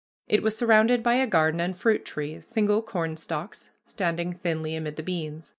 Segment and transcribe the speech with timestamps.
[0.27, 5.03] It was surrounded by a garden and fruit trees, single cornstalks standing thinly amid the
[5.03, 5.49] beans.